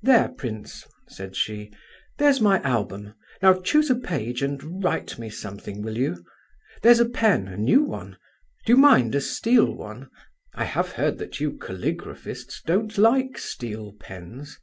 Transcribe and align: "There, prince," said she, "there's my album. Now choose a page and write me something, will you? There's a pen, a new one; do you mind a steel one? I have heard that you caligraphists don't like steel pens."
"There, 0.00 0.30
prince," 0.30 0.86
said 1.08 1.36
she, 1.36 1.70
"there's 2.16 2.40
my 2.40 2.58
album. 2.62 3.12
Now 3.42 3.60
choose 3.60 3.90
a 3.90 3.94
page 3.94 4.40
and 4.40 4.82
write 4.82 5.18
me 5.18 5.28
something, 5.28 5.82
will 5.82 5.98
you? 5.98 6.24
There's 6.80 7.00
a 7.00 7.08
pen, 7.10 7.46
a 7.48 7.58
new 7.58 7.82
one; 7.82 8.16
do 8.64 8.72
you 8.72 8.76
mind 8.78 9.14
a 9.14 9.20
steel 9.20 9.70
one? 9.74 10.08
I 10.54 10.64
have 10.64 10.92
heard 10.92 11.18
that 11.18 11.38
you 11.38 11.52
caligraphists 11.52 12.62
don't 12.64 12.96
like 12.96 13.36
steel 13.36 13.92
pens." 14.00 14.58